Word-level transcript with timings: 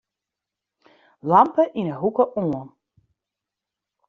Lampe 1.31 1.63
yn 1.79 1.87
'e 1.91 1.95
hoeke 2.01 2.25
oan. 2.43 2.67